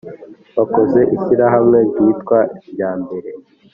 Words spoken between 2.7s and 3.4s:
jyambere